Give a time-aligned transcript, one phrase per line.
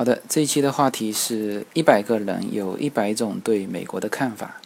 [0.00, 4.58] 好的，这一期的话题是一百个人有一百种对美国的看法。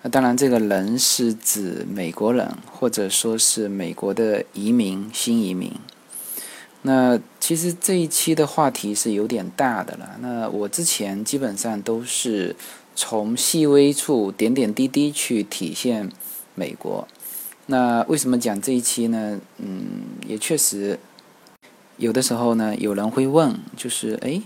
[0.00, 5.70] 那当然，这个人是指美国人，或者说是美国的移民、新移民。
[6.80, 10.16] 那其实这一期的话题是有点大的了。
[10.22, 12.56] 那我之前基本上都是
[12.96, 16.10] 从细微处、点点滴滴去体现
[16.54, 17.06] 美国。
[17.66, 19.38] 那为什么讲这一期呢？
[19.58, 20.98] 嗯，也确实
[21.98, 24.40] 有的时候呢，有人会问，就是哎。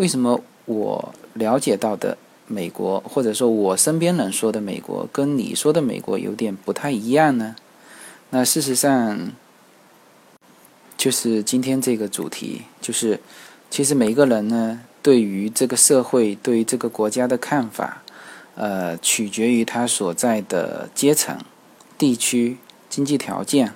[0.00, 2.16] 为什么我了解到的
[2.46, 7.54] 美国，或者说我身边人说的美国，跟你说的美国有点不太一样呢？
[8.30, 9.30] 那事实上，
[10.96, 13.20] 就是今天这个主题，就是
[13.68, 18.02] 其实每个人呢，对于这个社会、对于这个国家的看法，
[18.54, 21.36] 呃，取决于他所在的阶层、
[21.98, 22.56] 地区、
[22.88, 23.74] 经济条件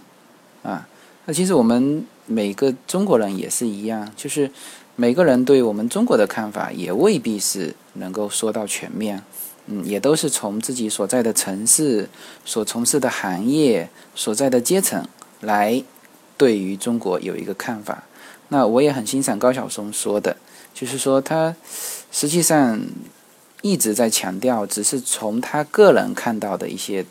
[0.62, 0.88] 啊。
[1.26, 4.50] 那其实我们每个中国人也是一样，就是。
[4.96, 9.20] 每个人对我们中国的看法也未必是能够说到全面，
[9.66, 12.08] 嗯，也都是从自己所在的城市、
[12.44, 15.04] 所从事的行业、所在的阶层
[15.40, 15.82] 来
[16.36, 18.04] 对于中国有一个看法。
[18.50, 20.36] 那我也很欣赏高晓松说的，
[20.72, 21.56] 就是说他
[22.12, 22.80] 实际上
[23.62, 27.04] 一直在强调，只是从他个人看到的一些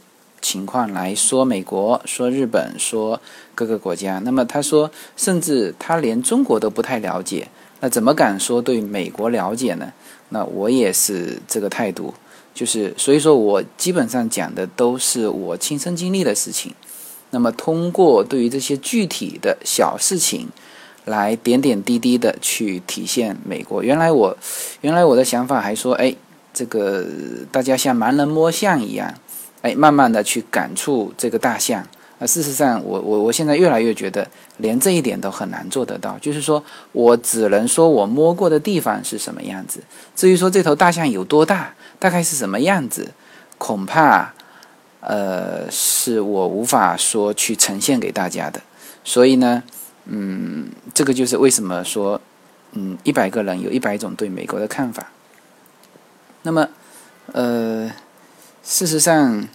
[0.44, 3.20] 情况来说美国、说日本、说
[3.56, 4.20] 各个国家。
[4.20, 7.48] 那么他说，甚至他连中国都不太了解。
[7.80, 9.92] 那怎么敢说对美国了解呢？
[10.30, 12.14] 那我也是这个态度，
[12.54, 16.74] 就是所以说我基本上讲的都是我亲身经历的事情。
[17.32, 20.48] 那么通过对于这些具体的小事情，
[21.06, 23.82] 来点点滴滴的去体现美国。
[23.82, 24.38] 原来我，
[24.82, 26.16] 原来我的想法还说，哎，
[26.54, 27.06] 这个
[27.52, 29.14] 大家像盲人摸象一样，
[29.64, 31.84] 哎，慢慢的去感触这个大象。
[32.26, 34.26] 事实上，我我我现在越来越觉得，
[34.58, 36.18] 连这一点都很难做得到。
[36.20, 39.82] 就是说我只能说我摸过的地方是什么样子，
[40.16, 43.12] 至于说这头大象有多大，大概是什么样子，
[43.58, 44.34] 恐怕，
[45.02, 48.62] 呃，是我无法说去呈现给大家的。
[49.04, 49.62] 所以呢，
[50.06, 52.22] 嗯，这个就是为什么说，
[52.72, 55.08] 嗯，一百个人有一百种对美国的看法。
[56.44, 56.70] 那么，
[57.34, 57.92] 呃，
[58.74, 59.48] 事实上。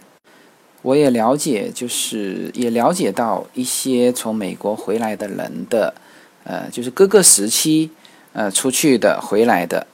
[0.81, 5.93] 我也了解，就是也了解到一些从美国回来的人的，
[6.45, 7.91] 呃，就是各个时期，
[8.31, 9.85] 呃，出去的、回来的，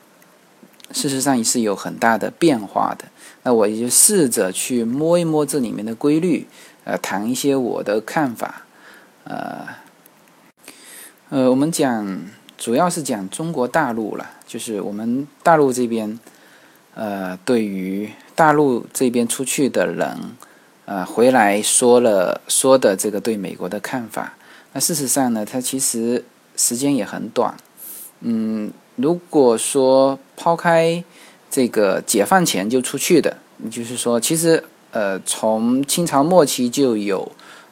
[0.92, 3.06] 事实上也是有很大的变化的。
[3.42, 6.46] 那我也就试着去摸一摸这里面的规律，
[6.84, 8.62] 呃，谈一些我的看法，
[9.24, 9.68] 呃，
[11.30, 12.22] 呃，我们讲
[12.60, 16.20] 主要是讲中国大陆了，就是我们大陆这边，
[16.94, 20.18] 呃，对于大陆这边出去的人。
[20.88, 24.34] 呃，回来说了说的这个对美国的看法，
[24.72, 26.24] 那事实上呢，它其实
[26.56, 27.58] 时间也很短。
[28.20, 31.04] 嗯，如果说抛开
[31.50, 33.36] 这个解放前就出去的，
[33.72, 37.32] 就是说，其实呃，从清朝末期就有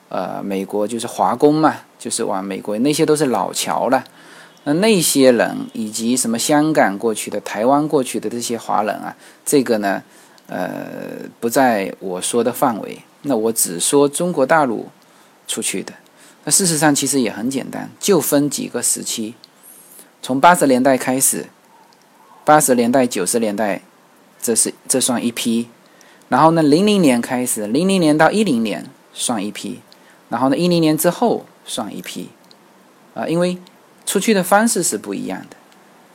[0.09, 4.03] 呃，美国就是华工嘛，就是往美国，那些都是老侨了。
[4.63, 10.01] 那那些人以及什么香港过去的、台湾过去的这些华人啊，这个呢？
[10.48, 13.00] 呃，不在我说的范围。
[13.24, 14.90] 那我只说中国大陆
[15.48, 15.94] 出去的。
[16.44, 19.36] 那事实上其实也很简单，就分几个时期。
[20.22, 21.48] 从八十年代开始，
[22.44, 23.81] 八十年代、九十年代，
[24.42, 25.70] 这是这算一批。
[26.28, 29.80] 然后呢，零零年开始，零零年到一零年算一批。
[30.30, 32.30] 然后呢，一零年之后算一批。
[33.14, 33.58] 啊，因为
[34.06, 35.56] 出去的方式是不一样的。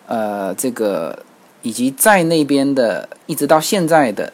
[0.07, 1.25] 呃，这个。
[1.63, 4.33] 以及在那边的，一直到现在的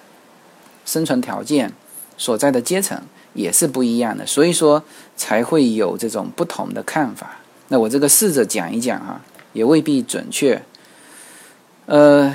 [0.84, 1.72] 生存条件
[2.16, 3.00] 所在的阶层
[3.32, 4.82] 也是不一样的，所以说
[5.16, 7.38] 才会有这种不同的看法。
[7.68, 10.62] 那我这个试着讲一讲啊，也未必准确。
[11.86, 12.34] 呃，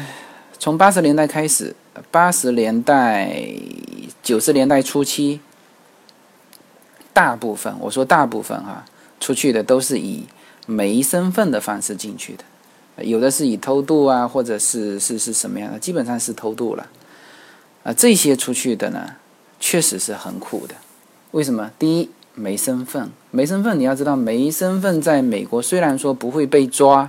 [0.57, 1.75] 从八十年代开始，
[2.11, 3.41] 八十年代、
[4.23, 5.39] 九十年代初期，
[7.13, 8.85] 大部分我说大部分哈，
[9.19, 10.25] 出去的都是以
[10.65, 12.43] 没身份的方式进去的。
[13.03, 16.87] 有的是以偷渡啊，或者是是是什么样的，基本上是偷渡了。
[17.83, 19.15] 啊，这些出去的呢，
[19.59, 20.75] 确实是很苦的。
[21.31, 21.71] 为什么？
[21.79, 27.07] 第一，没身份，没身份，你要知道，没身份在美国虽然说不会被抓，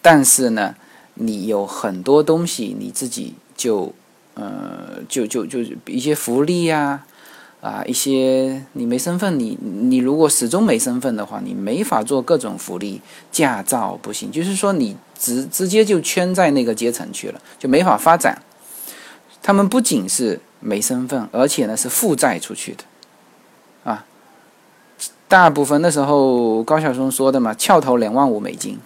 [0.00, 0.74] 但是呢，
[1.14, 3.92] 你有很多东西你自己就
[4.34, 6.78] 呃，就就就一些福利呀。
[6.80, 7.06] 啊，
[7.60, 13.00] 啊一些你没身份，你你如果始终没身份的话，你没法做各种福利，
[13.32, 18.42] 驾照不行，就是说你直直接就圈在那个阶层去了，就没法发展。
[19.42, 22.84] 他们不仅是没身份，而且呢是负债出去的，
[23.90, 24.04] 啊，
[25.26, 28.78] 大部分的时候高晓松说的嘛，翘头两万五美金，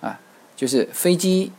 [0.00, 0.20] 啊，
[0.56, 1.52] 就是飞机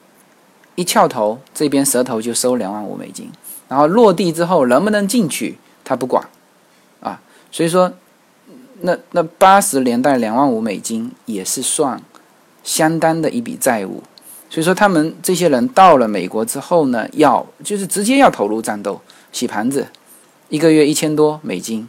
[0.76, 3.32] 一翘头，这边舌头就收两万五美金，
[3.68, 6.28] 然后落地之后能不能进去，他不管，
[7.02, 7.20] 啊，
[7.52, 7.92] 所以说，
[8.82, 12.02] 那那八十年代两万五美金也是算
[12.64, 14.04] 相当的一笔债务，
[14.50, 19.02] 所以说他们这些人到了美国之后呢，要就是直接要投入战斗，
[19.32, 19.88] 洗盘子，
[20.50, 21.88] 一个月一千多美金，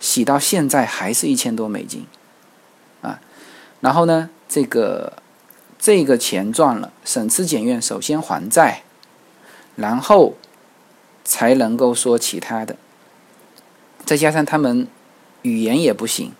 [0.00, 2.06] 洗到现在还是一千多美金，
[3.02, 3.20] 啊，
[3.80, 5.12] 然后呢，这个。
[5.80, 8.82] 这个钱赚了，省吃俭用，首先还债，
[9.76, 10.34] 然后
[11.24, 12.74] 才能够说其他的。
[14.08, 14.88] 再加上他们
[15.42, 16.32] 语言也不行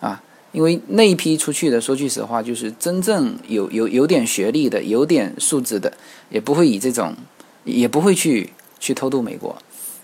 [0.00, 0.22] 啊，
[0.52, 5.90] 因为那一批出去的，说句实话，就是真正有有有点学历的、有点素质的，
[6.28, 7.16] 也不会以这种，
[7.64, 9.56] 也不会去去偷渡美国。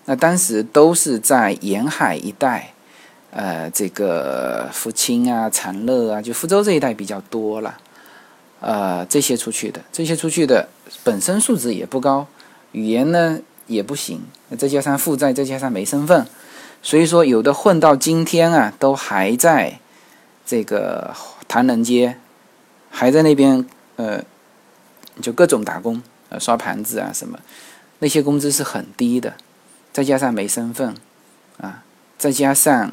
[0.07, 2.73] 那当时都是在沿海一带，
[3.31, 7.77] 呃，这个福清啊、长乐啊，就福州这一带比较多了。
[8.61, 10.67] 呃，这些出去的，这些出去的
[11.05, 12.27] 本身素质也不高，
[12.73, 14.23] 语言呢也不行，
[14.59, 16.27] 再加上负债，再加上没身份，
[16.83, 19.79] 所以说有的混到今天啊，都还在
[20.45, 21.15] 这个
[21.47, 22.17] 唐人街，
[22.91, 23.67] 还在那边
[23.97, 24.23] 呃，
[25.21, 27.39] 就各种打工，呃，刷盘子啊什么，
[27.99, 29.35] 那些工资是很低的，
[29.93, 30.95] 再加上没身份
[31.59, 31.83] 啊，
[32.19, 32.91] 再加上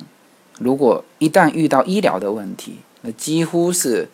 [0.59, 4.09] 如果一旦遇到医疗的问题，那几乎是。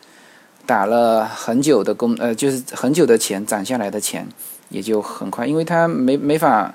[0.65, 4.25] 打了很久的工，呃，就是很久的钱攒下来的钱，
[4.69, 6.73] 也就很快，因为他没没法，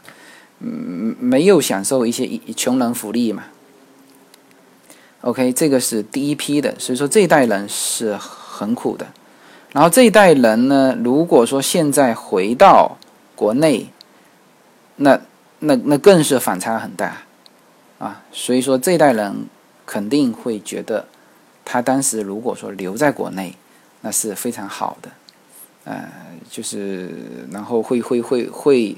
[0.61, 3.45] 嗯，没有享受一些穷人福利嘛。
[5.23, 9.07] OK，这个是第一批的，所以说这一代人是很苦的。
[9.73, 12.97] 然后这一代人呢，如果说现在回到
[13.35, 13.89] 国内，
[14.97, 15.21] 那
[15.61, 17.23] 那那更是反差很大
[17.99, 18.23] 啊。
[18.33, 19.47] 所以说这一代人
[19.85, 21.07] 肯定会觉得，
[21.65, 23.55] 他当时如果说留在国内。
[24.01, 25.11] 那是非常好的，
[25.83, 26.09] 呃，
[26.49, 27.11] 就是
[27.51, 28.95] 然后会会会会，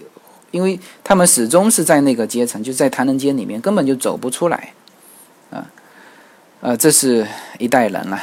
[0.50, 4.72] 因为他们始终是在那个阶层，就在唐人街里面，根本就走不出来，
[5.50, 5.70] 啊，
[6.60, 7.26] 呃，这是
[7.58, 8.20] 一代人了。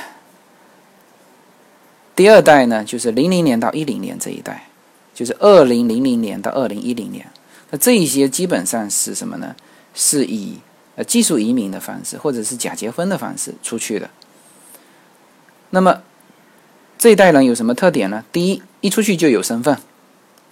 [2.15, 4.67] 第二代呢，就是零零年到一零年这一代，
[5.13, 7.25] 就是二零零零年到二零一零年，
[7.71, 9.55] 那这一些基本上是什么呢？
[9.93, 10.59] 是以
[10.95, 14.09] 呃技术移民的方式，或者是假结婚的方式出去的，
[15.69, 16.01] 那么。
[16.99, 18.25] 这一代人有什么特点呢？
[18.31, 19.77] 第一，一出去就有身份，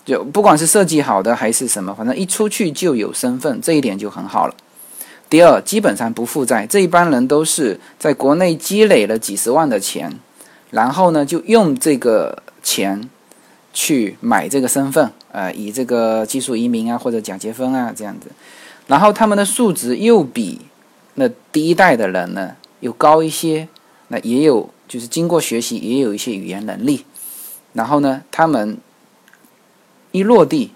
[0.05, 4.55] 就不管是设计好的还是什么，反正一出去就有身份，这一点就很好了。
[5.29, 10.19] 第二，基本上不负债，这一帮人都是在国内积累了几十万的钱，
[10.69, 13.09] 然后呢，就用这个钱
[13.73, 18.29] 去买这个身份，呃，以这个技术移民啊或者假结婚啊这样子，
[18.87, 20.61] 然后他们的素质又比
[21.15, 22.51] 那第一代的人呢
[22.81, 23.67] 又高一些，
[24.09, 24.69] 那也有。
[24.87, 27.03] 就是经过学习，也有一些语言能力，
[27.73, 28.77] 然后呢，他们
[30.15, 30.71] 一落地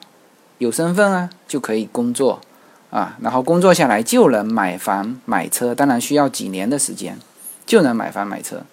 [0.58, 2.42] 有身份啊，就可以工作
[2.90, 7.18] 啊，然后工作下来就能买房买车，当然需要几年的时间
[7.66, 8.64] 就能买房买车。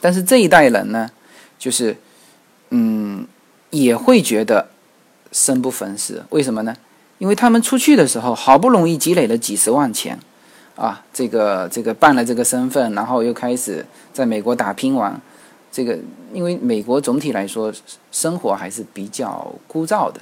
[0.00, 1.10] 但是这一代人呢，
[1.58, 1.96] 就是
[2.70, 3.26] 嗯，
[3.70, 4.68] 也会觉得
[5.32, 6.76] 生不逢时，为什么呢？
[7.18, 10.18] 因为他们出去的时候好不容易积累了几十万钱。
[10.76, 15.18] 啊，这个这个办了这个身份，然后又开始在美国打拼完，
[15.76, 15.94] 这个
[16.32, 17.70] 因为美国总体来说
[18.10, 20.18] 生活还是比较枯燥的。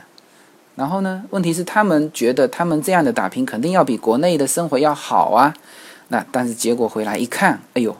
[0.74, 5.54] 然后呢，问题是他们觉得他们这样的打拼肯定要比国内的生活要好啊。
[6.08, 7.96] 那但是结果回来一看，哎呦，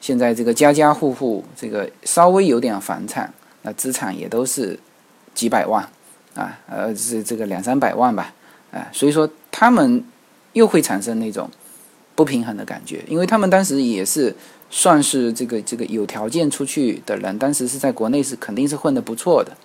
[0.00, 4.76] 现在这个家家户户这个稍微有点房产，那资产也都是
[5.32, 5.88] 几百万
[6.34, 8.34] 啊，呃是这个两三百万吧，
[8.72, 10.02] 啊，所以说他们
[10.54, 11.48] 又会产生那种。
[12.18, 14.34] 不平衡的感觉，因为他们当时也是
[14.68, 19.56] 算是这个这个有条件出去的人，当时是在国内是肯定是混得不错的，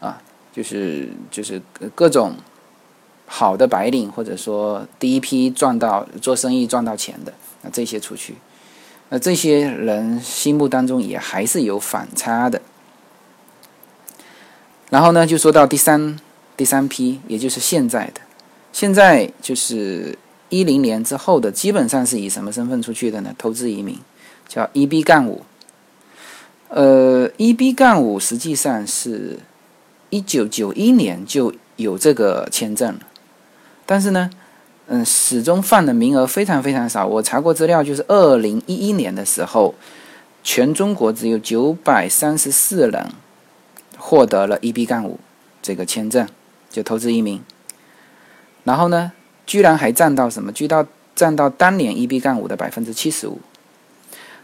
[0.00, 0.18] 啊，
[0.50, 1.60] 就是就是
[1.94, 2.34] 各种
[3.26, 8.36] 好的白领，或者说第一批赚到做生意赚到钱的，那这些出去，
[9.10, 12.62] 那这些人心目当中也还是有反差的。
[14.88, 16.18] 然后呢，就说到第三
[16.56, 18.22] 第三批，也就是现在的，
[18.72, 20.16] 现在就是。
[20.52, 23.34] 一零年之后的基本上是以什么身份出去的呢？
[23.38, 23.98] 投资移民，
[24.46, 25.42] 叫 EB 杠五。
[26.68, 29.38] 呃，EB 杠五实际上是
[30.10, 33.00] 一九九一年就有这个签证了，
[33.86, 34.28] 但是呢，
[34.88, 37.06] 嗯，始终放的名额非常非常少。
[37.06, 39.74] 我查过资料，就是二零一一年的时候，
[40.44, 43.10] 全中国只有九百三十四人
[43.96, 45.18] 获得了 EB 杠五
[45.62, 46.28] 这个签证，
[46.70, 47.42] 就投资移民。
[48.64, 49.12] 然后呢？
[49.46, 50.52] 居然还占到什么？
[50.52, 53.40] 居到占到当年 EB 杠五的百分之七十五，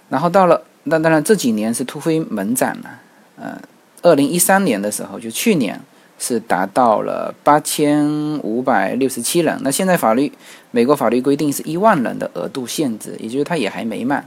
[0.08, 3.00] 然后到了那当然这几年是突飞猛涨了，
[3.36, 3.60] 呃，
[4.02, 5.80] 二零一三年的时候，就去年
[6.18, 8.06] 是达到了八千
[8.40, 9.58] 五百六十七人。
[9.62, 10.32] 那现在法律，
[10.70, 14.26] 美国法律规定是一万人的额度限制，也就是它也还没满。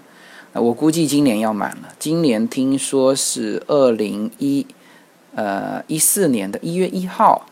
[0.54, 1.90] 我估计今年要满了。
[1.98, 4.66] 今年听说是二零一，
[5.34, 7.46] 呃一四年的一月一号，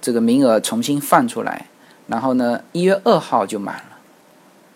[0.00, 1.66] 这个名额重新放出来，
[2.08, 3.98] 然后呢一月二号就满了，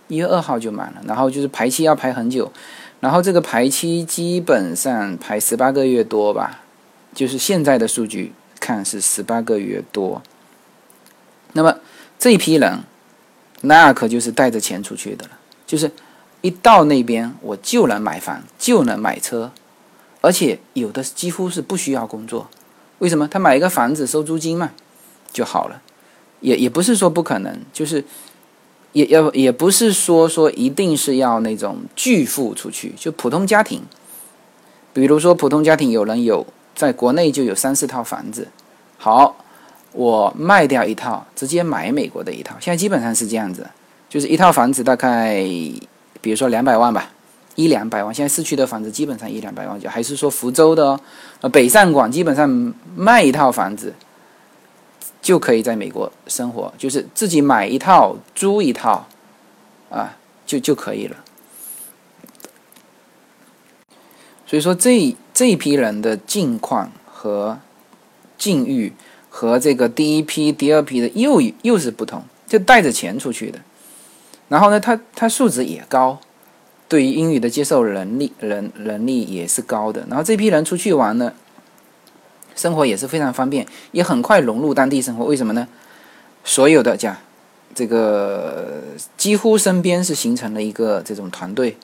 [0.06, 2.52] 一月二号就满了，然后就是排期要排很久，
[3.00, 6.60] 然后这个排期基本上排十八个月多吧，
[7.12, 10.22] 就是现在的数据看是十八个月多。
[11.54, 11.76] 那么
[12.18, 12.78] 这一批人，
[13.62, 15.32] 那可就是带着钱出去的了，
[15.66, 15.90] 就是。
[16.44, 19.52] 一到那边，我就能买房，就能买车，
[20.20, 22.50] 而且有的几乎是不需要工作。
[22.98, 23.28] 为什么？
[23.28, 24.72] 他买一个房子收租金嘛，
[25.32, 25.80] 就好了。
[26.42, 28.04] 也也不是说不可能，就是
[28.92, 33.80] 也要也不是说说一定是要那种巨富出去，就普通家庭。
[34.92, 38.48] 比如说普通家庭有人有在国内就有三四套房子，
[38.98, 39.34] 好，
[39.92, 42.54] 我卖掉一套，直接买美国的一套。
[42.60, 43.66] 现在基本上是这样子，
[44.10, 45.42] 就是一套房子大概。
[46.20, 47.10] 比如说两百万吧，
[47.56, 48.14] 一两百万。
[48.14, 51.00] 现在市区的房子基本上一两百万就，还是说福州的哦，
[51.40, 53.92] 呃，北上广基本上卖一套房子
[55.22, 59.06] 就可以在美国生活，就是自己买一套租一套，
[59.88, 61.16] 啊，就就可以了。
[64.44, 67.58] 所以说这这一批人的境况和
[68.36, 68.92] 境遇
[69.30, 73.60] 和这个第一批、第二批的又又是不同，就带着钱出去的。
[74.48, 76.18] 然后呢，他他素质也高，
[76.88, 80.04] 对于英语的接受能力能能力也是高的。
[80.10, 81.32] 然后这批人出去玩呢，
[82.54, 85.24] 生活也是非常方便，也很快融入当地生活。
[85.24, 85.66] 为什么呢？
[86.44, 87.16] 所有的讲，
[87.74, 88.82] 这个
[89.16, 91.76] 几乎身边是形成了一个这种团队，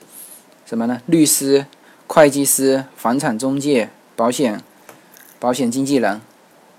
[0.65, 1.01] 什么呢？
[1.05, 1.65] 律师、
[2.07, 4.61] 会计师、房产中介、保险、
[5.39, 6.21] 保险经纪人，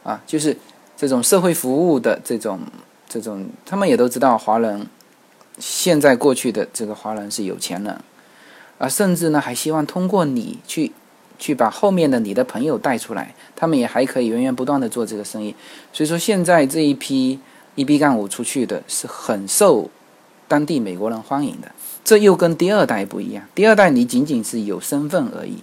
[0.03, 0.57] 啊，就是
[0.97, 2.61] 这种社会服务的这种
[3.09, 4.87] 这种，他们也都知道华人。
[5.59, 8.01] 现在过去的这个华人是有钱人，
[8.79, 10.93] 啊，甚至呢还希望通过你去，
[11.41, 15.53] 去把后面的你的朋友带出来，他们也还可以源源不断的做这个生意。
[15.93, 17.41] 所以说现在这一批
[17.75, 19.91] 一 B 杠五出去的是很受
[20.47, 21.73] 当地美国人欢迎的。
[22.05, 25.57] 这又跟第二代不一样，第二代你仅仅是有身份而已，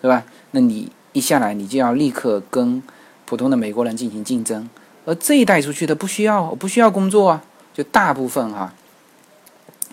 [0.00, 0.24] 对吧？
[0.52, 2.82] 那你一下来你就要立刻跟
[3.26, 4.68] 普通的美国人进行竞争，
[5.04, 7.42] 而这一代出去的不需要，不需要工作啊，
[7.74, 8.72] 就大部分哈。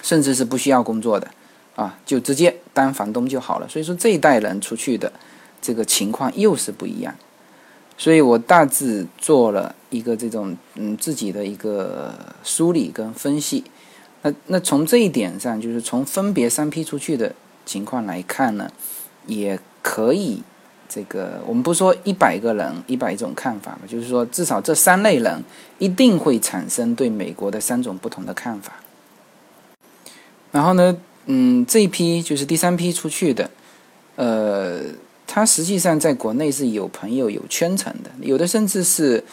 [0.01, 1.25] 甚至是不需要工作的，
[1.75, 3.67] 啊，就直接当房东就好了。
[3.67, 5.11] 所以说这一代人出去的
[5.61, 7.15] 这个情况又是不一样。
[7.97, 12.13] 所以我大致做了一个这种嗯自己的一个
[12.43, 13.63] 梳理跟分析。
[14.23, 17.33] 那那从这一点上，就是从分别三批出去的
[17.65, 18.71] 情况来看呢，
[19.27, 20.41] 也可以
[20.89, 25.43] 这个我们不说一百个人一百种看法嘛，就是说至少这三类人
[25.77, 28.73] 一定会产生对美国的三种不同的看法。
[30.51, 33.49] 然后呢，嗯，这一批就是第三批出去的，
[34.15, 34.81] 呃，
[35.25, 39.23] 他实际上在国内是有朋友、有圈层的，有的甚至是，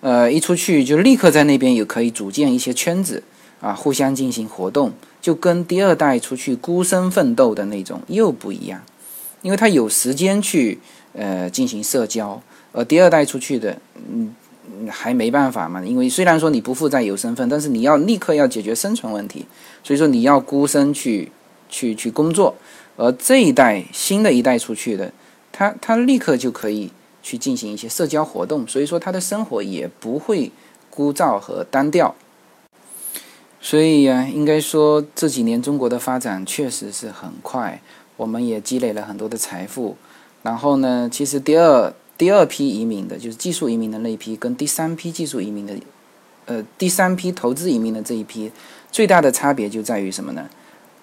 [0.00, 3.22] 呃，一出去就立刻在那边有可以组建一些圈子
[3.60, 8.82] 啊，互相进行活动，就跟第二代出去孤身奋斗的那种又不一样，
[9.42, 10.78] 因为他有时间去
[11.12, 12.42] 呃进行社交，
[12.72, 13.80] 而第二代出去的，
[14.10, 14.34] 嗯。
[14.90, 19.46] 还没办法嘛，因为虽然说你不负债有身份，但是你要立刻要解决生存问题，
[19.82, 21.30] 所以说你要孤身去
[21.68, 22.54] 去去工作。
[22.96, 25.12] 而这一代新的一代出去的，
[25.52, 26.90] 他他立刻就可以
[27.22, 30.50] 去进行一些社交活动，所以说他的生活也不会
[30.90, 32.14] 枯燥和单调。
[33.60, 37.80] 所以呀，应该说这几年中国的发展确实是很快，
[38.16, 39.96] 我们也积累了很多的财富。
[40.42, 41.92] 然后呢，其实第二。
[42.18, 45.72] 第二批移民的，就是技术移民的那一批，跟第三批技术移民的，
[46.46, 48.50] 呃，第三批投资移民的这一批，
[48.90, 50.50] 最大的差别就在于什么呢？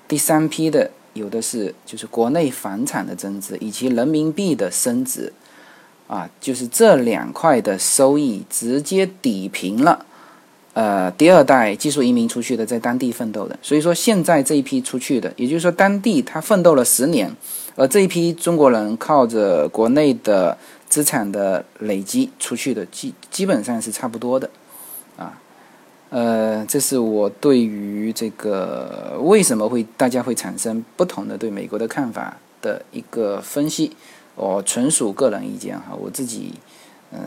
[0.09, 5.31] 第三批的有的是就是国内房产的增值以及人民币的升值，
[6.07, 10.05] 啊，就是这两块的收益直接抵平了，
[10.73, 17.33] 呃，第二代技术移民出去的在当地奋斗的，所以说现在这一批出去的，也就是说当地他奋斗了十年，
[17.77, 20.57] 而这一批中国人靠着国内的。
[20.95, 24.49] 资产的累积出去的基基本上是差不多的，
[25.17, 25.37] 啊，
[26.09, 33.91] 呃，这是我对于这个为什么会大家会产生不同的对美国的看法的一个分析，
[34.35, 36.53] 我纯属个人意见哈，我自己
[37.11, 37.19] 嗯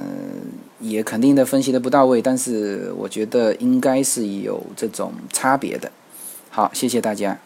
[0.81, 5.93] 也肯定的分析的不到位，但是我觉得应该是有这种差别的。
[6.49, 7.39] 好，谢谢大家。